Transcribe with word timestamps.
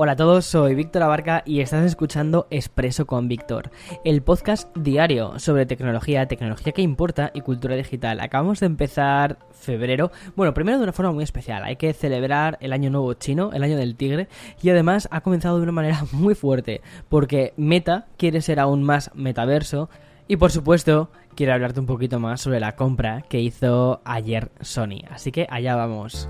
Hola 0.00 0.12
a 0.12 0.16
todos, 0.16 0.46
soy 0.46 0.76
Víctor 0.76 1.02
Abarca 1.02 1.42
y 1.44 1.58
estás 1.58 1.84
escuchando 1.84 2.46
Expreso 2.52 3.04
con 3.04 3.26
Víctor, 3.26 3.72
el 4.04 4.22
podcast 4.22 4.72
diario 4.76 5.40
sobre 5.40 5.66
tecnología, 5.66 6.28
tecnología 6.28 6.72
que 6.72 6.82
importa 6.82 7.32
y 7.34 7.40
cultura 7.40 7.74
digital. 7.74 8.20
Acabamos 8.20 8.60
de 8.60 8.66
empezar 8.66 9.40
febrero, 9.50 10.12
bueno, 10.36 10.54
primero 10.54 10.78
de 10.78 10.84
una 10.84 10.92
forma 10.92 11.10
muy 11.10 11.24
especial, 11.24 11.64
hay 11.64 11.74
que 11.74 11.92
celebrar 11.94 12.58
el 12.60 12.72
año 12.72 12.90
nuevo 12.90 13.12
chino, 13.14 13.50
el 13.52 13.64
año 13.64 13.76
del 13.76 13.96
tigre, 13.96 14.28
y 14.62 14.70
además 14.70 15.08
ha 15.10 15.20
comenzado 15.20 15.56
de 15.56 15.64
una 15.64 15.72
manera 15.72 16.04
muy 16.12 16.36
fuerte, 16.36 16.80
porque 17.08 17.52
Meta 17.56 18.06
quiere 18.16 18.40
ser 18.40 18.60
aún 18.60 18.84
más 18.84 19.10
metaverso, 19.16 19.90
y 20.28 20.36
por 20.36 20.52
supuesto, 20.52 21.10
quiero 21.34 21.54
hablarte 21.54 21.80
un 21.80 21.86
poquito 21.86 22.20
más 22.20 22.40
sobre 22.40 22.60
la 22.60 22.76
compra 22.76 23.22
que 23.22 23.40
hizo 23.40 24.00
ayer 24.04 24.52
Sony. 24.60 25.02
Así 25.10 25.32
que 25.32 25.48
allá 25.50 25.74
vamos. 25.74 26.28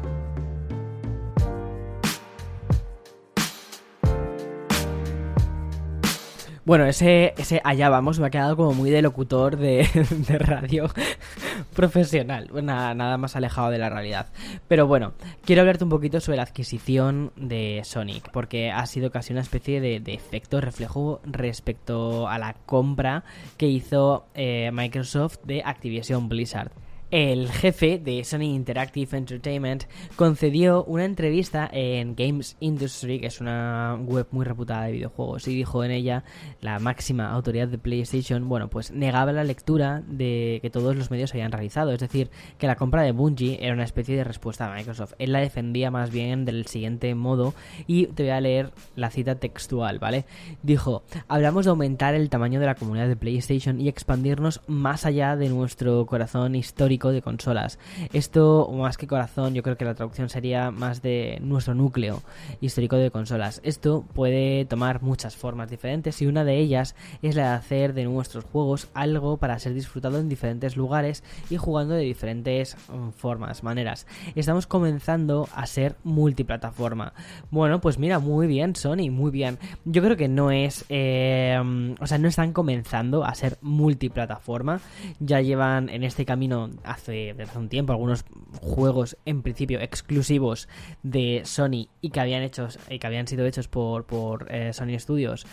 Bueno, 6.69 6.85
ese, 6.85 7.33
ese 7.39 7.63
allá 7.65 7.89
vamos 7.89 8.19
me 8.19 8.27
ha 8.27 8.31
quedado 8.31 8.55
como 8.55 8.75
muy 8.75 8.91
de 8.91 9.01
locutor 9.01 9.57
de, 9.57 9.89
radio 10.39 10.91
profesional. 11.75 12.51
Nada, 12.63 12.93
nada 12.93 13.17
más 13.17 13.37
alejado 13.37 13.71
de 13.71 13.79
la 13.79 13.89
realidad. 13.89 14.27
Pero 14.69 14.87
bueno, 14.87 15.15
quiero 15.47 15.63
hablarte 15.63 15.85
un 15.85 15.89
poquito 15.89 16.21
sobre 16.21 16.37
la 16.37 16.43
adquisición 16.43 17.33
de 17.37 17.81
Sonic, 17.85 18.31
porque 18.33 18.71
ha 18.71 18.85
sido 18.85 19.11
casi 19.11 19.33
una 19.33 19.41
especie 19.41 19.81
de, 19.81 20.03
efecto 20.13 20.61
reflejo 20.61 21.23
respecto 21.25 22.29
a 22.29 22.37
la 22.37 22.53
compra 22.67 23.25
que 23.57 23.69
hizo 23.69 24.27
eh, 24.35 24.69
Microsoft 24.71 25.39
de 25.45 25.63
Activision 25.65 26.29
Blizzard 26.29 26.71
el 27.11 27.51
jefe 27.51 27.99
de 27.99 28.23
Sony 28.23 28.55
Interactive 28.55 29.17
Entertainment 29.17 29.85
concedió 30.17 30.85
una 30.85 31.07
entrevista 31.07 31.69
en 31.73 32.15
Games 32.15 32.57
Industry, 32.61 33.19
que 33.19 33.29
es 33.29 33.41
una 33.41 33.99
web 33.99 34.27
muy 34.31 34.45
reputada 34.45 34.85
de 34.85 34.93
videojuegos, 34.93 35.49
y 35.49 35.55
dijo 35.55 35.83
en 35.85 35.91
ella 35.91 36.25
la 36.61 36.79
máxima 36.79 37.31
autoridad 37.33 37.69
de 37.69 37.79
PlayStation, 37.79 38.47
bueno, 38.47 38.69
pues 38.69 38.91
negaba 38.91 39.33
la 39.33 39.45
lectura 39.45 40.03
de 40.07 40.59
que 40.61 40.69
todos 40.69 40.95
los 40.97 41.11
medios 41.11 41.33
habían 41.33 41.51
realizado, 41.51 41.93
es 41.93 42.01
decir, 42.01 42.31
que 42.59 42.67
la 42.67 42.77
compra 42.77 43.03
de 43.03 43.13
Bungie 43.13 43.59
era 43.63 43.73
una 43.73 43.85
especie 43.85 44.15
de 44.15 44.25
respuesta 44.25 44.71
a 44.71 44.77
Microsoft. 44.77 45.15
Él 45.19 45.33
la 45.33 45.41
defendía 45.41 45.91
más 45.91 46.11
bien 46.11 46.45
del 46.45 46.67
siguiente 46.67 47.15
modo 47.15 47.55
y 47.87 48.09
te 48.09 48.25
voy 48.25 48.33
a 48.33 48.41
leer 48.41 48.73
la 48.97 49.09
cita 49.09 49.37
textual, 49.37 49.99
¿vale? 49.99 50.27
Dijo, 50.63 51.05
hablamos 51.27 51.65
de 51.65 51.71
aumentar 51.71 52.15
el 52.15 52.29
tamaño 52.29 52.61
de 52.61 52.67
la 52.67 52.75
comunidad 52.75 53.09
de 53.09 53.17
PlayStation 53.17 53.81
y 53.81 53.89
expandirnos 53.89 54.61
más 54.67 55.07
allá 55.07 55.37
de 55.37 55.49
nuestro 55.49 56.05
corazón 56.05 56.55
histórico 56.55 56.98
de 56.99 57.23
consolas. 57.23 57.79
Esto, 58.13 58.69
más 58.73 58.97
que 58.97 59.07
corazón, 59.07 59.55
yo 59.55 59.63
creo 59.63 59.77
que 59.77 59.85
la 59.85 59.95
traducción 59.95 60.29
sería 60.29 60.73
más 60.73 61.01
de 61.01 61.39
nuestro 61.41 61.75
núcleo 61.75 62.23
histórico 62.61 62.97
de 62.97 63.13
consolas. 63.13 63.61
Esto 63.63 64.05
puede 64.15 64.65
tomar 64.65 65.03
muchas 65.03 65.37
formas 65.37 65.71
diferentes 65.71 66.21
y 66.21 66.27
una 66.27 66.45
de 66.45 66.59
ellas 66.59 66.97
es 67.23 67.37
la 67.37 67.51
de 67.51 67.55
hacer 67.55 67.95
de 67.95 68.05
nuestros 68.05 68.45
juegos 68.45 68.89
algo 68.95 69.37
para 69.37 69.59
ser 69.61 69.75
disfrutado 69.75 70.19
en 70.19 70.29
diferentes 70.29 70.77
lugares 70.77 71.23
y 71.49 71.57
jugando 71.57 71.95
de 71.95 72.03
diferentes 72.03 72.77
mm, 72.89 73.11
formas, 73.11 73.63
maneras. 73.63 74.07
Estamos 74.35 74.67
comenzando 74.67 75.49
a 75.55 75.67
ser 75.67 75.97
multiplataforma. 76.03 77.13
Bueno, 77.51 77.81
pues 77.81 77.99
mira, 77.99 78.19
muy 78.19 78.47
bien, 78.47 78.75
Sony, 78.75 79.11
muy 79.11 79.31
bien. 79.31 79.59
Yo 79.85 80.03
creo 80.03 80.17
que 80.17 80.29
no 80.29 80.51
es, 80.51 80.85
eh, 80.89 81.59
o 82.01 82.07
sea, 82.07 82.19
no 82.19 82.29
están 82.29 82.53
comenzando 82.53 83.25
a 83.25 83.35
ser 83.35 83.59
multiplataforma. 83.61 84.81
Ya 85.21 85.41
llevan 85.41 85.89
en 85.89 86.05
este 86.05 86.25
camino 86.25 86.71
hace, 86.91 87.35
un 87.55 87.69
tiempo 87.69 87.93
algunos 87.93 88.25
juegos 88.61 89.17
en 89.25 89.43
principio 89.43 89.81
exclusivos 89.81 90.69
de 91.03 91.43
Sony 91.45 91.89
y 92.01 92.11
que 92.11 92.21
habían 92.21 92.43
hechos 92.43 92.79
y 92.89 92.99
que 92.99 93.07
habían 93.07 93.27
sido 93.27 93.47
hechos 93.47 93.69
por, 93.69 94.05
por 94.05 94.47
eh, 94.51 94.73
Sony 94.73 94.99
Studios 94.99 95.47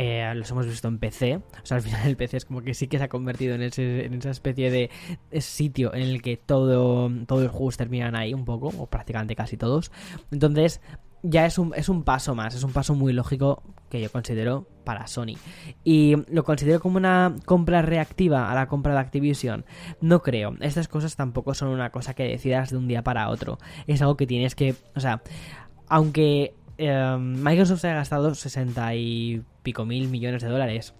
eh, 0.00 0.32
los 0.36 0.48
hemos 0.52 0.64
visto 0.64 0.86
en 0.86 0.98
PC. 0.98 1.36
O 1.36 1.42
sea, 1.64 1.78
al 1.78 1.82
final 1.82 2.06
el 2.06 2.16
PC 2.16 2.36
es 2.36 2.44
como 2.44 2.62
que 2.62 2.72
sí 2.72 2.86
que 2.86 2.98
se 2.98 3.04
ha 3.04 3.08
convertido 3.08 3.56
en, 3.56 3.62
ese, 3.62 4.04
en 4.04 4.14
esa 4.14 4.30
especie 4.30 4.70
de 4.70 4.90
sitio 5.40 5.92
en 5.92 6.02
el 6.02 6.22
que 6.22 6.36
todo, 6.36 7.10
todos 7.26 7.42
los 7.42 7.50
juegos 7.50 7.76
terminan 7.76 8.14
ahí 8.14 8.32
un 8.32 8.44
poco, 8.44 8.68
o 8.78 8.86
prácticamente 8.86 9.34
casi 9.34 9.56
todos. 9.56 9.90
Entonces, 10.30 10.80
ya 11.22 11.46
es 11.46 11.58
un, 11.58 11.72
es 11.74 11.88
un 11.88 12.04
paso 12.04 12.34
más, 12.34 12.54
es 12.54 12.62
un 12.62 12.72
paso 12.72 12.94
muy 12.94 13.12
lógico 13.12 13.62
que 13.90 14.00
yo 14.00 14.10
considero 14.10 14.66
para 14.84 15.06
Sony. 15.06 15.36
Y 15.84 16.16
lo 16.30 16.44
considero 16.44 16.80
como 16.80 16.96
una 16.96 17.34
compra 17.44 17.82
reactiva 17.82 18.50
a 18.50 18.54
la 18.54 18.68
compra 18.68 18.94
de 18.94 19.00
Activision. 19.00 19.64
No 20.00 20.22
creo. 20.22 20.54
Estas 20.60 20.88
cosas 20.88 21.16
tampoco 21.16 21.54
son 21.54 21.68
una 21.68 21.90
cosa 21.90 22.14
que 22.14 22.24
decidas 22.24 22.70
de 22.70 22.76
un 22.76 22.88
día 22.88 23.02
para 23.02 23.28
otro. 23.28 23.58
Es 23.86 24.00
algo 24.02 24.16
que 24.16 24.26
tienes 24.26 24.54
que... 24.54 24.74
O 24.94 25.00
sea, 25.00 25.22
aunque 25.88 26.54
em, 26.76 27.42
Microsoft 27.42 27.80
se 27.80 27.88
ha 27.88 27.94
gastado 27.94 28.34
60 28.34 28.94
y 28.94 29.42
pico 29.62 29.84
mil 29.84 30.08
millones 30.08 30.42
de 30.42 30.48
dólares 30.48 30.94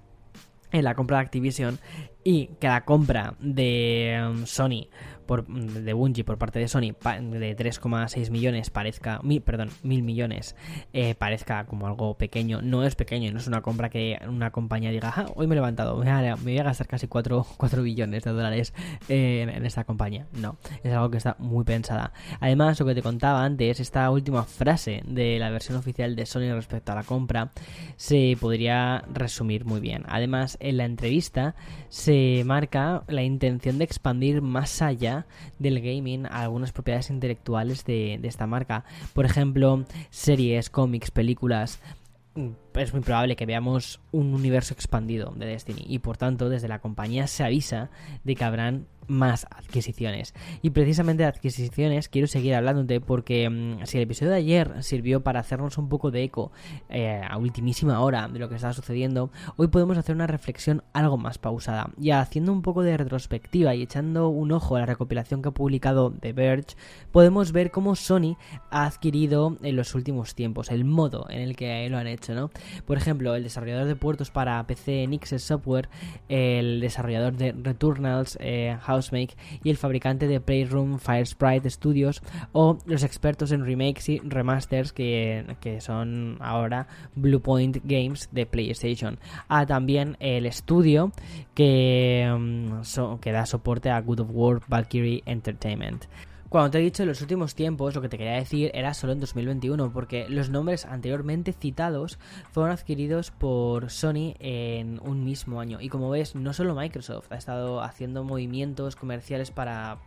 en 0.73 0.85
la 0.85 0.95
compra 0.95 1.19
de 1.19 1.25
Activision 1.25 1.79
y 2.25 2.49
que 2.61 2.69
la 2.69 2.85
compra 2.85 3.35
de 3.41 4.15
em, 4.15 4.47
Sony 4.47 4.89
por, 5.29 5.47
de 5.47 5.93
Bungie 5.93 6.25
por 6.25 6.39
parte 6.39 6.59
de 6.59 6.69
Sony 6.69 6.97
de 6.97 7.57
3,6 7.57 8.31
millones 8.31 8.71
parezca, 8.71 9.21
mil, 9.23 9.43
perdón, 9.43 9.69
mil 9.83 10.03
millones 10.03 10.57
eh, 10.95 11.15
parezca 11.15 11.67
como 11.67 11.87
algo 11.87 12.17
pequeño, 12.17 12.63
no 12.63 12.83
es 12.83 12.97
pequeño, 12.97 13.31
no 13.31 13.39
es 13.39 13.47
una 13.47 13.61
compra 13.61 13.91
que 13.91 14.19
una 14.27 14.51
compañía 14.51 14.91
diga, 14.91 15.13
ah, 15.15 15.27
hoy 15.37 15.47
me 15.47 15.55
he 15.55 15.57
levantado, 15.57 15.99
me 15.99 16.35
voy 16.35 16.59
a, 16.59 16.63
gastar 16.63 16.87
casi 16.87 17.09
4, 17.09 17.47
4 17.59 17.83
billones 17.83 18.25
de 18.25 18.31
dólares 18.33 18.73
en, 19.11 19.51
en, 19.51 19.67
esta 19.67 19.85
compañía. 19.85 20.27
No, 20.33 20.57
es 20.83 20.93
algo 20.95 21.11
que 21.11 21.19
está 21.19 21.37
muy 21.39 21.65
pensada. 21.65 22.15
Además, 22.41 22.81
lo 22.81 22.87
que 22.87 22.95
te 22.95 23.03
contaba 23.03 23.45
antes, 23.45 23.81
esta 23.81 24.11
última 24.11 24.45
frase 24.45 25.03
de 25.07 25.39
la 25.39 25.51
versión 25.51 25.77
oficial 25.77 26.17
de 26.17 26.25
Sony 26.25 26.55
respecto 26.55 26.93
a 26.93 26.95
la 26.95 27.03
compra, 27.03 27.53
se 27.97 28.35
podría 28.41 29.05
resumir 29.13 29.67
muy 29.67 29.81
bien. 29.81 30.05
Además, 30.09 30.57
en 30.61 30.79
la 30.79 30.87
entrevista 30.87 31.55
se 31.91 32.08
marca 32.45 33.05
la 33.09 33.23
intención 33.23 33.79
de 33.79 33.85
expandir 33.85 34.43
más 34.43 34.83
allá 34.83 35.27
del 35.59 35.81
gaming 35.81 36.27
algunas 36.27 36.73
propiedades 36.73 37.11
intelectuales 37.11 37.85
de, 37.85 38.21
esta 38.23 38.47
marca. 38.47 38.85
Por 39.13 39.25
ejemplo, 39.25 39.85
series, 40.11 40.71
cómics, 40.71 41.11
películas, 41.11 41.81
es 42.79 42.93
muy 42.93 43.03
probable 43.03 43.37
que 43.37 43.47
veamos 43.47 44.01
un 44.13 44.35
universo 44.35 44.75
expandido 44.75 45.33
de 45.37 45.47
Destiny 45.47 45.85
y 45.87 45.99
por 45.99 46.17
tanto 46.17 46.49
desde 46.49 46.69
la 46.69 46.81
compañía 46.81 47.27
se 47.27 47.45
avisa 47.45 47.91
de 48.25 48.35
que 48.35 48.45
habrán 48.45 48.87
más 49.09 49.47
adquisiciones. 49.51 50.35
Y 50.63 50.71
precisamente 50.71 51.23
de 51.25 51.29
adquisiciones 51.29 52.09
quiero 52.09 52.29
seguir 52.29 52.55
hablándote 52.55 53.01
porque 53.01 53.49
mm, 53.49 53.87
si 53.87 53.97
el 53.97 54.05
episodio 54.05 54.31
de 54.33 54.39
ayer 54.39 54.83
sirvió 54.83 55.23
para 55.23 55.41
hacernos 55.41 55.79
un 55.79 55.89
poco 55.89 56.11
de 56.11 56.23
eco 56.23 56.53
eh, 56.89 57.21
a 57.29 57.37
ultimísima 57.39 58.01
hora 58.01 58.29
de 58.29 58.39
lo 58.39 58.49
que 58.49 58.55
estaba 58.55 58.75
sucediendo, 58.75 59.31
hoy 59.57 59.69
podemos 59.69 59.99
hacer 59.99 60.15
una 60.15 60.27
reflexión 60.27 60.85
algo 60.93 61.17
más 61.17 61.39
pausada. 61.39 61.91
Ya 61.97 62.21
haciendo 62.21 62.53
un 62.53 62.63
poco 62.63 62.83
de 62.83 62.97
retrospectiva 62.97 63.75
y 63.75 63.83
echando 63.83 64.29
un 64.29 64.53
ojo 64.53 64.77
a 64.77 64.81
la 64.81 64.87
recopilación 64.87 65.43
que 65.43 65.49
ha 65.49 65.53
publicado 65.53 66.13
The 66.13 66.33
Verge, 66.35 66.77
podemos 67.11 67.53
ver 67.53 67.71
cómo 67.71 67.97
Sony 67.97 68.37
ha 68.71 68.85
adquirido 68.85 69.57
en 69.63 69.77
los 69.77 69.95
últimos 69.95 70.35
tiempos, 70.35 70.71
el 70.71 70.85
modo 70.85 71.27
en 71.31 71.41
el 71.41 71.57
que 71.57 71.89
lo 71.89 71.97
han 71.97 72.07
hecho, 72.07 72.35
¿no? 72.35 72.51
Por 72.87 72.97
ejemplo, 72.97 73.35
el 73.35 73.43
desarrollador 73.43 73.87
de 73.87 73.97
puertos 73.97 74.31
para 74.31 74.67
PC 74.67 75.07
Nixes 75.07 75.43
Software, 75.43 75.89
el 76.29 76.81
desarrollador 76.81 77.37
de 77.37 77.53
Returnals, 77.53 78.39
eh, 78.41 78.77
Housemake 78.83 79.37
y 79.63 79.71
el 79.71 79.77
fabricante 79.77 80.27
de 80.27 80.41
Playroom 80.41 80.99
Firesprite 80.99 81.71
Studios 81.71 82.23
o 82.53 82.79
los 82.87 83.03
expertos 83.03 83.53
en 83.53 83.65
remakes 83.65 84.09
y 84.09 84.19
remasters 84.21 84.93
que, 84.93 85.45
son 85.81 86.39
ahora 86.41 86.89
Bluepoint 87.15 87.79
Games 87.85 88.29
de 88.33 88.47
PlayStation. 88.47 89.19
Ah, 89.49 89.67
también 89.67 90.17
el 90.21 90.47
estudio 90.47 91.13
que, 91.55 92.27
mm, 92.39 93.19
que 93.21 93.33
da 93.33 93.47
soporte 93.47 93.91
a 93.91 94.01
Good 94.01 94.21
of 94.21 94.29
War 94.33 94.61
Valkyrie 94.69 95.23
Entertainment. 95.27 96.05
Cuando 96.49 96.71
te 96.71 96.79
he 96.79 96.81
dicho 96.81 97.03
en 97.03 97.11
los 97.11 97.21
últimos 97.21 97.55
tiempos, 97.55 97.95
lo 97.95 98.01
que 98.01 98.09
te 98.09 98.17
quería 98.17 98.37
decir 98.37 98.71
era 98.73 98.95
solo 98.95 99.13
en 99.13 99.21
2021, 99.21 99.93
porque 99.93 100.27
los 100.31 100.49
nombres 100.49 100.87
anteriormente 100.87 101.53
citados 101.53 102.19
fueron 102.53 102.73
adquiridos 102.73 103.31
por 103.31 103.91
Sony 103.91 104.35
en 104.39 104.99
un 105.05 105.25
mismo 105.25 105.61
año. 105.61 105.79
Y 105.83 105.91
como 105.91 106.09
ves, 106.09 106.35
no 106.35 106.55
solo 106.55 106.75
Microsoft 106.75 107.31
ha 107.33 107.37
estado 107.37 107.83
haciendo 107.83 108.25
movimientos 108.25 108.97
comerciales 108.97 109.51
para 109.51 109.99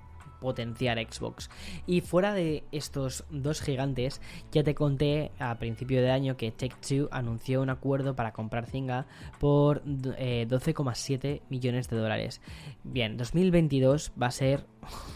potenciar 0.41 0.97
Xbox. 0.99 1.49
Y 1.87 2.01
fuera 2.01 2.33
de 2.33 2.65
estos 2.73 3.23
dos 3.29 3.61
gigantes, 3.61 4.19
ya 4.51 4.63
te 4.63 4.75
conté 4.75 5.31
a 5.39 5.57
principio 5.59 6.01
de 6.01 6.11
año 6.11 6.35
que 6.35 6.51
Take-Two 6.51 7.07
anunció 7.11 7.61
un 7.61 7.69
acuerdo 7.69 8.15
para 8.15 8.33
comprar 8.33 8.65
Zynga 8.65 9.05
por 9.39 9.85
12,7 9.85 11.19
eh, 11.23 11.41
millones 11.49 11.87
de 11.89 11.97
dólares. 11.97 12.41
Bien, 12.83 13.15
2022 13.15 14.11
va 14.21 14.27
a 14.27 14.31
ser 14.31 14.65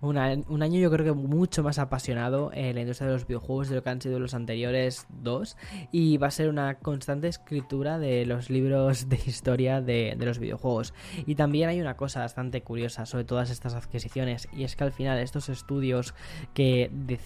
un, 0.00 0.16
año 0.16 0.80
yo 0.80 0.90
creo 0.90 1.04
que 1.04 1.12
mucho 1.12 1.62
más 1.62 1.78
apasionado 1.78 2.50
en 2.54 2.74
la 2.74 2.80
industria 2.80 3.08
de 3.08 3.12
los 3.12 3.26
videojuegos 3.26 3.68
de 3.68 3.76
lo 3.76 3.82
que 3.82 3.90
han 3.90 4.00
sido 4.00 4.18
los 4.18 4.32
anteriores 4.32 5.06
dos 5.10 5.58
y 5.92 6.16
va 6.16 6.28
a 6.28 6.30
ser 6.30 6.48
una 6.48 6.78
constante 6.78 7.28
escritura 7.28 7.98
de 7.98 8.24
los 8.24 8.48
libros 8.48 9.10
de 9.10 9.16
historia 9.26 9.82
de 9.82 10.16
los 10.18 10.38
videojuegos. 10.38 10.94
Y 11.26 11.34
también 11.34 11.68
hay 11.68 11.82
una 11.82 11.98
cosa 11.98 12.20
bastante 12.20 12.62
curiosa 12.62 13.04
sobre 13.04 13.24
todas 13.24 13.50
estas 13.50 13.74
adquisiciones 13.74 14.21
y 14.52 14.64
es 14.64 14.76
que 14.76 14.84
al 14.84 14.92
final 14.92 15.18
estos 15.18 15.48
estudios 15.48 16.14
que 16.54 16.90
de, 16.92 17.18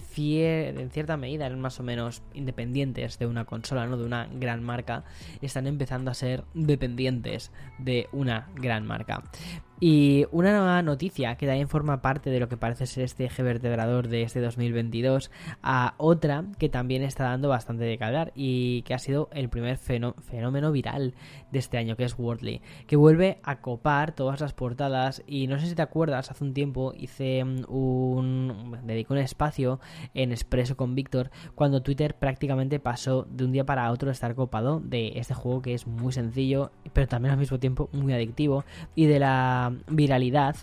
en 0.68 0.90
cierta 0.90 1.16
medida 1.16 1.46
eran 1.46 1.60
más 1.60 1.78
o 1.80 1.82
menos 1.82 2.22
independientes 2.34 3.18
de 3.18 3.26
una 3.26 3.44
consola, 3.44 3.86
no 3.86 3.96
de 3.96 4.04
una 4.04 4.28
gran 4.32 4.62
marca, 4.62 5.04
están 5.40 5.66
empezando 5.66 6.10
a 6.10 6.14
ser 6.14 6.44
dependientes 6.54 7.52
de 7.78 8.08
una 8.12 8.48
gran 8.54 8.86
marca. 8.86 9.22
Y 9.78 10.26
una 10.30 10.52
nueva 10.52 10.80
noticia 10.80 11.36
que 11.36 11.46
también 11.46 11.68
forma 11.68 12.00
parte 12.00 12.30
de 12.30 12.40
lo 12.40 12.48
que 12.48 12.56
parece 12.56 12.86
ser 12.86 13.04
este 13.04 13.26
eje 13.26 13.42
vertebrador 13.42 14.08
de 14.08 14.22
este 14.22 14.40
2022 14.40 15.30
a 15.62 15.94
otra 15.98 16.44
que 16.58 16.70
también 16.70 17.02
está 17.02 17.24
dando 17.24 17.50
bastante 17.50 17.84
de 17.84 17.98
hablar 18.00 18.32
y 18.34 18.82
que 18.82 18.94
ha 18.94 18.98
sido 18.98 19.28
el 19.32 19.50
primer 19.50 19.76
fenómeno 19.76 20.72
viral 20.72 21.14
de 21.50 21.58
este 21.58 21.76
año 21.76 21.96
que 21.96 22.04
es 22.04 22.18
Wordly, 22.18 22.62
que 22.86 22.96
vuelve 22.96 23.38
a 23.42 23.60
copar 23.60 24.12
todas 24.12 24.40
las 24.40 24.54
portadas 24.54 25.22
y 25.26 25.46
no 25.46 25.58
sé 25.58 25.66
si 25.66 25.74
te 25.74 25.82
acuerdas, 25.82 26.30
hace 26.30 26.44
un 26.44 26.54
tiempo 26.54 26.94
hice 26.96 27.44
un... 27.44 28.78
dedico 28.84 29.12
un 29.12 29.20
espacio 29.20 29.78
en 30.14 30.32
Expreso 30.32 30.76
con 30.76 30.94
Víctor 30.94 31.30
cuando 31.54 31.82
Twitter 31.82 32.14
prácticamente 32.14 32.80
pasó 32.80 33.26
de 33.30 33.44
un 33.44 33.52
día 33.52 33.66
para 33.66 33.90
otro 33.90 34.08
a 34.08 34.12
estar 34.12 34.34
copado 34.34 34.80
de 34.80 35.12
este 35.16 35.34
juego 35.34 35.60
que 35.60 35.74
es 35.74 35.86
muy 35.86 36.12
sencillo 36.12 36.70
pero 36.94 37.08
también 37.08 37.32
al 37.32 37.38
mismo 37.38 37.58
tiempo 37.58 37.90
muy 37.92 38.14
adictivo 38.14 38.64
y 38.94 39.04
de 39.04 39.18
la 39.18 39.65
viralidad 39.88 40.56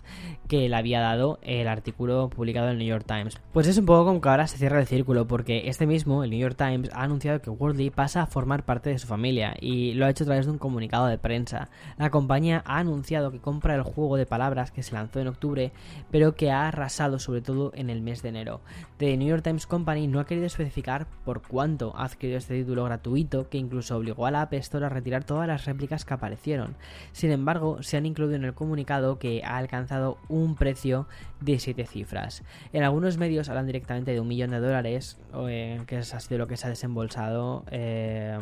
que 0.48 0.70
le 0.70 0.76
había 0.76 1.02
dado 1.02 1.40
el 1.42 1.68
artículo 1.68 2.30
publicado 2.30 2.68
en 2.68 2.74
el 2.74 2.78
New 2.80 2.88
York 2.88 3.06
Times. 3.08 3.40
Pues 3.54 3.68
es 3.68 3.78
un 3.78 3.86
poco 3.86 4.06
como 4.06 4.22
que 4.22 4.30
ahora 4.30 4.48
se 4.48 4.58
cierra 4.58 4.80
el 4.80 4.88
círculo, 4.88 5.28
porque 5.28 5.68
este 5.68 5.88
mismo, 5.88 6.24
el 6.24 6.30
New 6.30 6.40
York 6.40 6.58
Times, 6.58 6.90
ha 6.94 7.04
anunciado 7.04 7.42
que 7.42 7.50
Wordly 7.50 7.90
pasa 7.90 8.22
a 8.22 8.28
formar 8.28 8.64
parte 8.64 8.90
de 8.90 9.00
su 9.00 9.08
familia 9.08 9.56
y 9.60 9.94
lo 9.94 10.06
ha 10.06 10.10
hecho 10.10 10.24
a 10.24 10.28
través 10.28 10.46
de 10.46 10.52
un 10.52 10.58
comunicado 10.58 11.08
de 11.08 11.18
prensa. 11.18 11.70
La 11.98 12.10
compañía 12.10 12.64
ha 12.66 12.80
anunciado 12.80 13.32
que 13.32 13.40
compra 13.40 13.76
el 13.76 13.84
juego 13.84 14.18
de 14.18 14.26
palabras 14.26 14.72
que 14.72 14.84
se 14.84 14.94
lanzó 14.94 15.20
en 15.20 15.28
octubre, 15.28 15.72
pero 16.12 16.36
que 16.36 16.52
ha 16.52 16.68
arrasado 16.68 17.20
sobre 17.20 17.42
todo 17.42 17.72
en 17.76 17.90
el 17.90 18.02
mes 18.02 18.22
de 18.22 18.30
enero. 18.30 18.62
The 18.98 19.18
New 19.18 19.28
York 19.28 19.44
Times 19.44 19.66
Company 19.66 20.08
no 20.08 20.20
ha 20.20 20.26
querido 20.26 20.46
especificar 20.46 21.08
por 21.26 21.42
cuánto 21.42 21.94
ha 21.96 22.06
adquirido 22.06 22.38
este 22.38 22.60
título 22.60 22.84
gratuito, 22.84 23.50
que 23.50 23.58
incluso 23.58 23.98
obligó 23.98 24.26
a 24.28 24.32
la 24.32 24.44
App 24.44 24.54
Store 24.54 24.86
a 24.86 24.90
retirar 24.90 25.24
todas 25.24 25.48
las 25.48 25.66
réplicas 25.66 26.06
que 26.06 26.14
aparecieron. 26.14 26.76
Sin 27.12 27.32
embargo, 27.32 27.82
se 27.82 27.98
han 27.98 28.06
incluido 28.06 28.36
en 28.36 28.44
el 28.44 28.54
comunicado 28.54 28.84
que 29.20 29.42
ha 29.44 29.58
alcanzado 29.58 30.18
un 30.30 30.56
precio 30.56 31.08
de 31.44 31.60
7 31.60 31.86
cifras. 31.86 32.44
En 32.72 32.84
algunos 32.84 33.18
medios 33.18 33.50
hablan 33.50 33.66
directamente 33.66 34.12
de 34.12 34.20
un 34.20 34.28
millón 34.28 34.52
de 34.52 34.60
dólares, 34.60 35.20
eh, 35.48 35.82
que 35.88 36.00
es, 36.00 36.14
ha 36.14 36.20
sido 36.20 36.38
lo 36.38 36.48
que 36.48 36.58
se 36.58 36.68
ha 36.68 36.70
desembolsado 36.70 37.66
eh, 37.72 38.38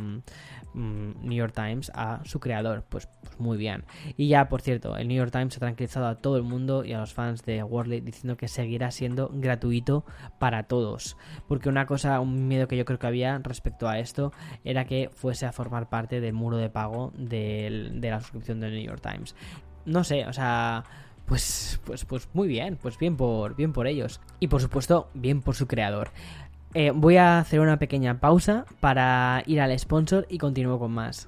mm, 0.74 1.12
New 1.24 1.34
York 1.34 1.54
Times 1.54 1.92
a 1.96 2.22
su 2.26 2.40
creador. 2.40 2.84
Pues, 2.88 3.08
pues, 3.22 3.40
muy 3.40 3.58
bien. 3.58 3.86
Y 4.18 4.28
ya, 4.28 4.50
por 4.50 4.62
cierto, 4.62 4.98
el 4.98 5.08
New 5.08 5.18
York 5.18 5.32
Times 5.32 5.58
ha 5.58 5.60
tranquilizado 5.60 6.08
a 6.08 6.16
todo 6.16 6.38
el 6.38 6.44
mundo 6.44 6.86
y 6.86 6.94
a 6.94 7.00
los 7.00 7.14
fans 7.14 7.44
de 7.44 7.64
Worley 7.64 8.02
diciendo 8.02 8.38
que 8.38 8.48
seguirá 8.48 8.92
siendo 8.92 9.32
gratuito 9.34 10.06
para 10.40 10.64
todos. 10.64 11.18
Porque 11.48 11.70
una 11.70 11.86
cosa, 11.86 12.20
un 12.20 12.48
miedo 12.48 12.68
que 12.68 12.78
yo 12.78 12.86
creo 12.86 13.00
que 13.00 13.08
había 13.08 13.38
respecto 13.40 13.88
a 13.88 14.00
esto 14.00 14.32
era 14.64 14.86
que 14.86 15.10
fuese 15.14 15.46
a 15.46 15.52
formar 15.52 15.90
parte 15.90 16.22
del 16.22 16.34
muro 16.34 16.58
de 16.58 16.70
pago 16.70 17.12
de, 17.18 17.92
de 17.96 18.10
la 18.10 18.20
suscripción 18.20 18.60
del 18.60 18.74
New 18.74 18.86
York 18.86 19.02
Times 19.02 19.36
no 19.86 20.04
sé, 20.04 20.26
o 20.26 20.34
sea, 20.34 20.84
pues, 21.26 21.80
pues, 21.86 22.06
pues 22.06 22.30
muy 22.34 22.48
bien, 22.48 22.78
pues 22.82 22.98
bien 22.98 23.16
por, 23.18 23.56
bien 23.56 23.74
por 23.74 23.88
ellos. 23.88 24.20
Y 24.40 24.48
por 24.48 24.62
supuesto, 24.62 25.10
bien 25.14 25.42
por 25.42 25.56
su 25.56 25.68
creador. 25.68 26.12
Eh, 26.74 26.92
voy 26.94 27.18
a 27.18 27.40
hacer 27.40 27.60
una 27.60 27.78
pequeña 27.78 28.20
pausa 28.20 28.66
para 28.80 29.44
ir 29.46 29.60
al 29.62 29.78
sponsor 29.78 30.26
y 30.30 30.38
continúo 30.38 30.80
con 30.80 30.92
más. 30.92 31.28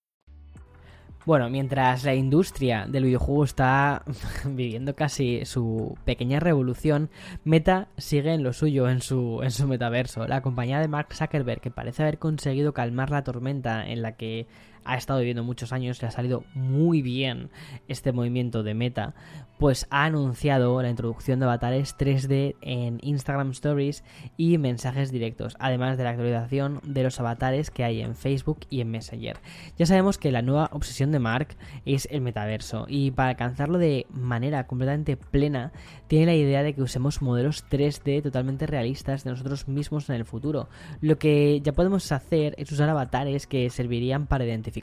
Bueno, 1.23 1.51
mientras 1.51 2.03
la 2.03 2.15
industria 2.15 2.87
del 2.87 3.03
videojuego 3.03 3.43
está 3.43 4.03
viviendo 4.45 4.95
casi 4.95 5.45
su 5.45 5.95
pequeña 6.03 6.39
revolución, 6.39 7.11
Meta 7.43 7.89
sigue 7.97 8.33
en 8.33 8.41
lo 8.41 8.53
suyo, 8.53 8.89
en 8.89 9.01
su, 9.01 9.41
en 9.43 9.51
su 9.51 9.67
metaverso. 9.67 10.27
La 10.27 10.41
compañía 10.41 10.79
de 10.79 10.87
Mark 10.87 11.13
Zuckerberg, 11.13 11.61
que 11.61 11.69
parece 11.69 12.01
haber 12.01 12.17
conseguido 12.17 12.73
calmar 12.73 13.11
la 13.11 13.23
tormenta 13.23 13.87
en 13.87 14.01
la 14.01 14.13
que 14.13 14.47
ha 14.83 14.97
estado 14.97 15.19
viviendo 15.19 15.43
muchos 15.43 15.73
años, 15.73 16.01
le 16.01 16.07
ha 16.07 16.11
salido 16.11 16.43
muy 16.55 17.03
bien 17.03 17.51
este 17.87 18.11
movimiento 18.11 18.63
de 18.63 18.73
meta, 18.73 19.13
pues 19.61 19.85
ha 19.91 20.05
anunciado 20.05 20.81
la 20.81 20.89
introducción 20.89 21.39
de 21.39 21.45
avatares 21.45 21.95
3D 21.95 22.55
en 22.61 22.99
Instagram 23.03 23.51
Stories 23.51 24.03
y 24.35 24.57
mensajes 24.57 25.11
directos, 25.11 25.55
además 25.59 25.97
de 25.97 26.03
la 26.03 26.09
actualización 26.09 26.81
de 26.83 27.03
los 27.03 27.19
avatares 27.19 27.69
que 27.69 27.83
hay 27.83 28.01
en 28.01 28.15
Facebook 28.15 28.61
y 28.71 28.81
en 28.81 28.89
Messenger. 28.89 29.37
Ya 29.77 29.85
sabemos 29.85 30.17
que 30.17 30.31
la 30.31 30.41
nueva 30.41 30.69
obsesión 30.73 31.11
de 31.11 31.19
Mark 31.19 31.55
es 31.85 32.07
el 32.09 32.21
metaverso 32.21 32.87
y 32.89 33.11
para 33.11 33.29
alcanzarlo 33.29 33.77
de 33.77 34.07
manera 34.09 34.65
completamente 34.65 35.15
plena 35.15 35.71
tiene 36.07 36.25
la 36.25 36.35
idea 36.35 36.63
de 36.63 36.73
que 36.73 36.81
usemos 36.81 37.21
modelos 37.21 37.63
3D 37.69 38.23
totalmente 38.23 38.65
realistas 38.65 39.23
de 39.23 39.29
nosotros 39.29 39.67
mismos 39.67 40.09
en 40.09 40.15
el 40.15 40.25
futuro. 40.25 40.69
Lo 40.99 41.17
que 41.17 41.61
ya 41.61 41.71
podemos 41.71 42.11
hacer 42.11 42.55
es 42.57 42.71
usar 42.71 42.89
avatares 42.89 43.47
que 43.47 43.69
servirían 43.69 44.25
para 44.25 44.43
identificar 44.43 44.81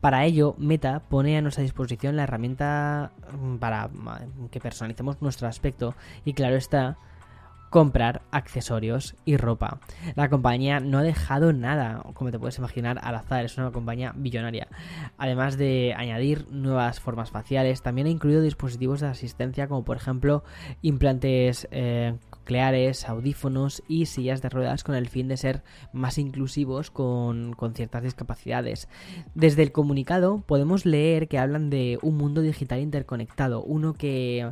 para 0.00 0.24
ello, 0.24 0.54
Meta 0.58 1.02
pone 1.08 1.36
a 1.36 1.42
nuestra 1.42 1.62
disposición 1.62 2.16
la 2.16 2.24
herramienta 2.24 3.12
mm, 3.32 3.56
para 3.56 3.89
que 4.50 4.60
personalicemos 4.60 5.20
nuestro 5.20 5.48
aspecto. 5.48 5.94
Y 6.24 6.34
claro 6.34 6.56
está, 6.56 6.98
comprar 7.70 8.22
accesorios 8.32 9.14
y 9.24 9.36
ropa. 9.36 9.80
La 10.16 10.28
compañía 10.28 10.80
no 10.80 10.98
ha 10.98 11.02
dejado 11.02 11.52
nada, 11.52 12.02
como 12.14 12.30
te 12.32 12.38
puedes 12.38 12.58
imaginar, 12.58 13.00
al 13.02 13.14
azar, 13.14 13.44
es 13.44 13.56
una 13.56 13.70
compañía 13.70 14.12
billonaria. 14.16 14.68
Además 15.16 15.56
de 15.56 15.94
añadir 15.96 16.46
nuevas 16.50 17.00
formas 17.00 17.30
faciales, 17.30 17.82
también 17.82 18.08
ha 18.08 18.10
incluido 18.10 18.42
dispositivos 18.42 19.00
de 19.00 19.06
asistencia 19.06 19.68
como 19.68 19.84
por 19.84 19.96
ejemplo 19.96 20.42
implantes 20.82 21.68
eh, 21.70 22.18
cocleares, 22.28 23.08
audífonos 23.08 23.82
y 23.86 24.06
sillas 24.06 24.42
de 24.42 24.48
ruedas 24.48 24.82
con 24.82 24.96
el 24.96 25.08
fin 25.08 25.28
de 25.28 25.36
ser 25.36 25.62
más 25.92 26.18
inclusivos 26.18 26.90
con, 26.90 27.52
con 27.52 27.74
ciertas 27.74 28.02
discapacidades. 28.02 28.88
Desde 29.34 29.62
el 29.62 29.70
comunicado 29.70 30.42
podemos 30.44 30.84
leer 30.84 31.28
que 31.28 31.38
hablan 31.38 31.70
de 31.70 31.98
un 32.02 32.16
mundo 32.16 32.40
digital 32.40 32.80
interconectado, 32.80 33.62
uno 33.62 33.94
que 33.94 34.50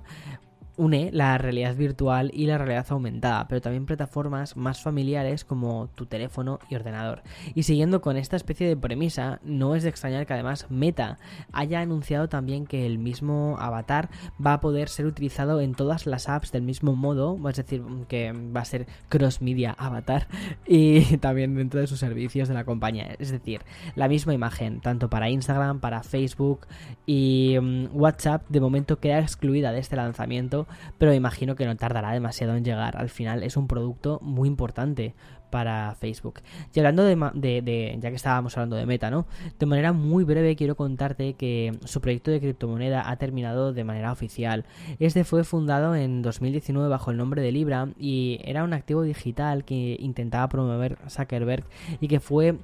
une 0.78 1.10
la 1.12 1.36
realidad 1.36 1.74
virtual 1.74 2.30
y 2.32 2.46
la 2.46 2.56
realidad 2.56 2.86
aumentada, 2.90 3.46
pero 3.48 3.60
también 3.60 3.84
plataformas 3.84 4.56
más 4.56 4.80
familiares 4.80 5.44
como 5.44 5.88
tu 5.94 6.06
teléfono 6.06 6.60
y 6.70 6.76
ordenador. 6.76 7.22
Y 7.54 7.64
siguiendo 7.64 8.00
con 8.00 8.16
esta 8.16 8.36
especie 8.36 8.66
de 8.66 8.76
premisa, 8.76 9.40
no 9.42 9.74
es 9.74 9.82
de 9.82 9.90
extrañar 9.90 10.24
que 10.26 10.32
además 10.32 10.66
Meta 10.70 11.18
haya 11.52 11.80
anunciado 11.80 12.28
también 12.28 12.66
que 12.66 12.86
el 12.86 12.98
mismo 12.98 13.56
avatar 13.58 14.08
va 14.44 14.54
a 14.54 14.60
poder 14.60 14.88
ser 14.88 15.06
utilizado 15.06 15.60
en 15.60 15.74
todas 15.74 16.06
las 16.06 16.28
apps 16.28 16.52
del 16.52 16.62
mismo 16.62 16.94
modo, 16.94 17.36
es 17.48 17.56
decir, 17.56 17.82
que 18.06 18.32
va 18.32 18.60
a 18.60 18.64
ser 18.64 18.86
cross 19.08 19.42
media 19.42 19.74
avatar 19.78 20.28
y 20.66 21.16
también 21.18 21.56
dentro 21.56 21.80
de 21.80 21.88
sus 21.88 21.98
servicios 21.98 22.48
de 22.48 22.54
la 22.54 22.64
compañía. 22.64 23.16
Es 23.18 23.32
decir, 23.32 23.62
la 23.96 24.08
misma 24.08 24.32
imagen, 24.32 24.80
tanto 24.80 25.10
para 25.10 25.28
Instagram, 25.28 25.80
para 25.80 26.04
Facebook 26.04 26.66
y 27.04 27.56
mm, 27.60 27.86
WhatsApp, 27.92 28.48
de 28.48 28.60
momento 28.60 29.00
queda 29.00 29.18
excluida 29.18 29.72
de 29.72 29.80
este 29.80 29.96
lanzamiento 29.96 30.67
pero 30.98 31.12
imagino 31.12 31.56
que 31.56 31.66
no 31.66 31.76
tardará 31.76 32.12
demasiado 32.12 32.56
en 32.56 32.64
llegar. 32.64 32.96
Al 32.96 33.08
final 33.08 33.42
es 33.42 33.56
un 33.56 33.68
producto 33.68 34.18
muy 34.22 34.48
importante 34.48 35.14
para 35.50 35.94
Facebook. 35.94 36.40
Y 36.74 36.78
hablando 36.78 37.04
de, 37.04 37.98
ya 38.00 38.10
que 38.10 38.16
estábamos 38.16 38.56
hablando 38.56 38.76
de 38.76 38.86
Meta, 38.86 39.10
¿no? 39.10 39.26
De 39.58 39.66
manera 39.66 39.92
muy 39.92 40.24
breve 40.24 40.56
quiero 40.56 40.76
contarte 40.76 41.34
que 41.34 41.78
su 41.84 42.00
proyecto 42.00 42.30
de 42.30 42.40
criptomoneda 42.40 43.08
ha 43.10 43.16
terminado 43.16 43.72
de 43.72 43.84
manera 43.84 44.12
oficial. 44.12 44.64
Este 44.98 45.24
fue 45.24 45.44
fundado 45.44 45.94
en 45.94 46.22
2019 46.22 46.88
bajo 46.88 47.10
el 47.10 47.16
nombre 47.16 47.42
de 47.42 47.52
Libra 47.52 47.88
y 47.98 48.40
era 48.44 48.64
un 48.64 48.72
activo 48.72 49.02
digital 49.02 49.64
que 49.64 49.96
intentaba 49.98 50.48
promover 50.48 50.98
Zuckerberg 51.08 51.64
y 52.00 52.08
que 52.08 52.20
fue 52.20 52.58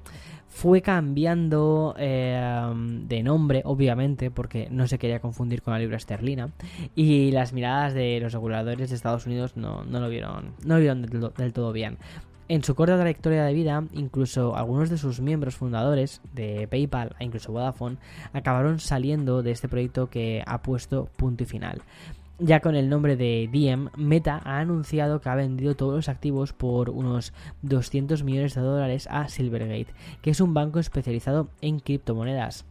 fue 0.55 0.83
cambiando 0.83 1.97
eh, 1.99 2.73
de 3.09 3.23
nombre, 3.25 3.63
obviamente, 3.65 4.31
porque 4.31 4.69
no 4.71 4.87
se 4.87 4.99
quería 4.99 5.19
confundir 5.19 5.63
con 5.63 5.73
la 5.75 5.81
libra 5.81 5.97
esterlina. 5.97 6.51
Y 6.95 7.33
las 7.33 7.53
miradas 7.53 7.93
de 7.93 8.21
los 8.21 8.33
reguladores 8.33 8.89
de 8.89 8.95
Estados 8.95 9.27
Unidos 9.27 9.57
no, 9.57 9.83
lo 9.85 10.09
vieron, 10.09 10.53
no 10.65 10.75
lo 10.75 10.81
vieron 10.81 11.03
del 11.03 11.53
todo 11.53 11.73
bien. 11.73 11.99
En 12.47 12.63
su 12.63 12.77
corta 12.77 12.97
trayectoria 12.97 13.43
de 13.43 13.53
vida, 13.53 13.83
incluso 13.95 14.55
algunos 14.55 14.91
de 14.91 14.97
sus 14.97 15.21
miembros 15.21 15.57
fundadores 15.57 16.21
de 16.35 16.69
PayPal 16.69 17.17
e 17.19 17.25
incluso 17.25 17.51
Vodafone 17.51 17.97
acabaron 18.33 18.79
saliendo 18.79 19.43
de 19.43 19.51
este 19.51 19.69
proyecto 19.69 20.09
que 20.09 20.45
ha 20.47 20.63
puesto 20.63 21.09
punto 21.17 21.43
y 21.43 21.47
final. 21.47 21.83
Ya 22.41 22.59
con 22.59 22.75
el 22.75 22.89
nombre 22.89 23.17
de 23.17 23.49
Diem, 23.51 23.91
Meta 23.97 24.41
ha 24.45 24.59
anunciado 24.59 25.21
que 25.21 25.29
ha 25.29 25.37
vendido 25.37 25.77
todos 25.77 25.95
los 25.95 26.09
activos 26.09 26.53
por 26.53 26.91
unos 26.91 27.33
200 27.63 28.25
millones 28.25 28.57
de 28.57 28.61
dólares 28.61 29.07
a 29.09 29.29
Silvergate, 29.29 29.95
que 30.21 30.31
es 30.31 30.41
un 30.41 30.53
banco 30.53 30.81
especializado 30.81 31.49
en 31.61 31.79
criptomonedas. 31.79 32.65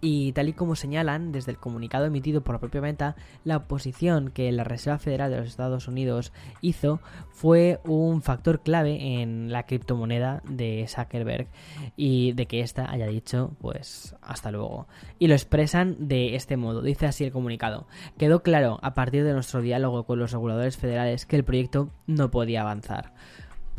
Y 0.00 0.32
tal 0.32 0.48
y 0.48 0.52
como 0.52 0.76
señalan 0.76 1.32
desde 1.32 1.52
el 1.52 1.58
comunicado 1.58 2.06
emitido 2.06 2.42
por 2.42 2.54
la 2.54 2.60
propia 2.60 2.80
Meta, 2.80 3.16
la 3.44 3.56
oposición 3.56 4.30
que 4.30 4.50
la 4.52 4.64
Reserva 4.64 4.98
Federal 4.98 5.30
de 5.30 5.38
los 5.38 5.48
Estados 5.48 5.88
Unidos 5.88 6.32
hizo 6.60 7.00
fue 7.30 7.80
un 7.84 8.22
factor 8.22 8.62
clave 8.62 9.20
en 9.20 9.52
la 9.52 9.64
criptomoneda 9.64 10.42
de 10.48 10.86
Zuckerberg 10.88 11.48
y 11.96 12.32
de 12.32 12.46
que 12.46 12.60
ésta 12.60 12.90
haya 12.90 13.06
dicho 13.06 13.52
pues 13.60 14.14
hasta 14.22 14.50
luego. 14.50 14.86
Y 15.18 15.28
lo 15.28 15.34
expresan 15.34 15.96
de 16.08 16.36
este 16.36 16.56
modo, 16.56 16.82
dice 16.82 17.06
así 17.06 17.24
el 17.24 17.32
comunicado. 17.32 17.86
Quedó 18.18 18.42
claro 18.42 18.78
a 18.82 18.94
partir 18.94 19.24
de 19.24 19.32
nuestro 19.32 19.62
diálogo 19.62 20.04
con 20.04 20.18
los 20.18 20.32
reguladores 20.32 20.76
federales 20.76 21.26
que 21.26 21.36
el 21.36 21.44
proyecto 21.44 21.90
no 22.06 22.30
podía 22.30 22.62
avanzar 22.62 23.12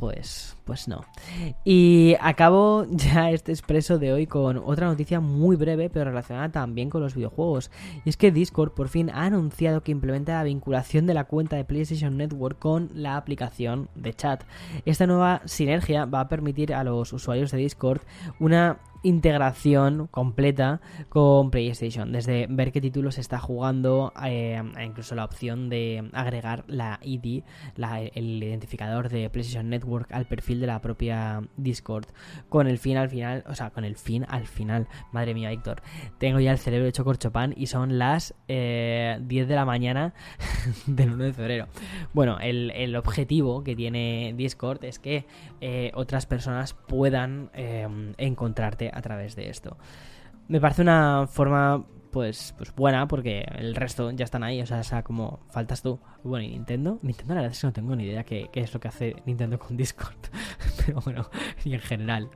pues, 0.06 0.56
pues 0.66 0.88
no. 0.88 1.04
Y 1.64 2.16
acabo 2.22 2.86
ya 2.92 3.32
este 3.32 3.52
expreso 3.52 3.98
de 3.98 4.14
hoy 4.14 4.28
con 4.28 4.58
otra 4.58 4.86
noticia 4.86 5.20
muy 5.20 5.56
breve, 5.56 5.90
pero 5.90 6.06
relacionada 6.06 6.50
también 6.50 6.92
con 6.92 7.02
los 7.02 7.16
videojuegos. 7.16 7.72
Y 8.06 8.10
es 8.10 8.18
que 8.18 8.32
Discord 8.32 8.74
por 8.74 8.88
fin 8.88 9.10
ha 9.10 9.24
anunciado 9.24 9.82
que 9.82 9.92
implementa 9.92 10.34
la 10.34 10.44
vinculación 10.44 11.08
de 11.08 11.16
la 11.16 11.24
cuenta 11.24 11.56
de 11.56 11.66
PlayStation 11.66 12.18
Network 12.18 12.60
con 12.60 12.92
la 12.94 13.18
aplicación 13.18 13.90
de 13.96 14.14
chat. 14.14 14.44
Esta 14.86 15.08
nueva 15.08 15.42
sinergia 15.46 16.06
va 16.06 16.20
a 16.20 16.30
permitir 16.30 16.76
a 16.76 16.84
los 16.84 17.12
usuarios 17.12 17.50
de 17.50 17.58
Discord 17.58 18.02
una 18.40 18.78
integración 19.06 20.08
completa 20.08 20.82
con 21.10 21.52
PlayStation. 21.52 22.12
Desde 22.12 22.48
ver 22.50 22.72
qué 22.72 22.82
títulos 22.82 23.20
está 23.20 23.38
jugando, 23.38 24.12
eh, 24.26 24.62
incluso 24.84 25.14
la 25.14 25.26
opción 25.26 25.70
de 25.70 26.10
agregar 26.12 26.64
la 26.68 27.00
ID, 27.04 27.44
el 27.78 28.44
identificador 28.44 29.10
de 29.10 29.30
PlayStation 29.30 29.70
Network 29.70 30.12
al 30.12 30.26
perfil 30.26 30.60
de 30.60 30.68
la 30.68 30.82
propia 30.82 31.44
Discord. 31.56 32.08
Con 32.50 32.68
el 32.68 32.80
fin 32.80 32.98
al 32.98 33.10
final, 33.10 33.44
o 33.48 33.54
sea, 33.54 33.70
con 33.70 33.86
el 33.86 33.96
fin 33.96 34.26
al 34.28 34.48
final. 34.48 34.88
Madre 35.12 35.36
mía, 35.36 35.52
Víctor. 35.52 35.84
Tengo 36.18 36.40
ya 36.40 36.52
el 36.52 36.58
cerebro 36.58 36.88
hecho 36.88 37.04
corchopan 37.06 37.54
y 37.56 37.68
son 37.68 38.00
las 38.00 38.34
10 38.48 38.50
eh, 38.50 39.20
de 39.30 39.56
la 39.56 39.66
mañana 39.66 40.16
del 40.88 41.12
1 41.12 41.26
de 41.26 41.34
febrero. 41.34 41.68
Bueno, 42.14 42.40
el, 42.40 42.96
objetivo 42.96 43.64
que 43.64 43.76
tiene 43.76 44.34
Discord 44.38 44.84
es 44.86 45.00
que 45.00 45.26
eh, 45.60 45.92
otras 45.94 46.26
personas 46.26 46.74
puedan 46.74 47.52
encontrarte 48.18 48.95
a 48.96 49.02
través 49.02 49.36
de 49.36 49.50
esto. 49.50 49.78
Me 50.48 50.60
parece 50.60 50.82
una 50.82 51.28
forma 51.28 51.86
pues, 52.16 52.54
pues 52.58 52.74
buena 52.74 53.10
porque 53.10 53.46
el 53.58 53.76
resto 53.76 54.10
ya 54.12 54.24
están 54.24 54.42
ahí, 54.42 54.62
o 54.62 54.66
sea, 54.66 54.80
o 54.80 54.84
sea 54.84 55.04
como 55.04 55.42
faltas 55.50 55.82
tú. 55.82 56.00
Bueno, 56.24 56.46
y 56.46 56.52
Nintendo, 56.52 56.98
Nintendo 57.02 57.34
la 57.34 57.42
verdad 57.42 57.52
es 57.52 57.60
que 57.60 57.68
no 57.68 57.74
tengo 57.74 57.94
ni 57.94 58.06
idea 58.06 58.24
qué, 58.24 58.48
qué 58.54 58.62
es 58.62 58.74
lo 58.74 58.80
que 58.80 58.88
hace 58.88 59.18
Nintendo 59.26 59.60
con 59.60 59.76
Discord, 59.76 60.16
pero 60.86 61.02
bueno, 61.02 61.30
y 61.66 61.74
en 61.74 61.82
general. 61.82 62.30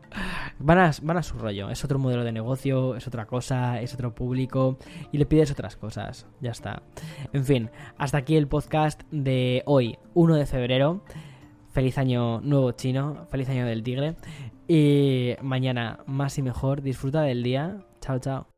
Van 0.59 0.79
a, 0.79 0.91
van 1.01 1.15
a 1.15 1.23
su 1.23 1.37
rollo, 1.37 1.69
es 1.69 1.81
otro 1.85 1.97
modelo 1.97 2.25
de 2.25 2.33
negocio, 2.33 2.97
es 2.97 3.07
otra 3.07 3.25
cosa, 3.25 3.79
es 3.79 3.93
otro 3.93 4.13
público 4.13 4.77
y 5.13 5.17
le 5.17 5.25
pides 5.25 5.49
otras 5.49 5.77
cosas, 5.77 6.27
ya 6.41 6.51
está. 6.51 6.83
En 7.31 7.45
fin, 7.45 7.69
hasta 7.97 8.17
aquí 8.17 8.35
el 8.35 8.49
podcast 8.49 9.03
de 9.11 9.63
hoy, 9.65 9.97
1 10.13 10.35
de 10.35 10.45
febrero. 10.45 11.05
Feliz 11.79 11.98
año 11.98 12.41
nuevo 12.41 12.74
chino, 12.74 13.25
feliz 13.31 13.48
año 13.48 13.65
del 13.65 13.83
tigre. 13.83 14.17
Y 14.67 15.36
mañana 15.41 16.00
más 16.07 16.38
y 16.38 16.41
mejor. 16.41 16.81
Disfruta 16.81 17.21
del 17.21 17.41
día. 17.41 17.86
Chao, 18.01 18.19
chao. 18.19 18.49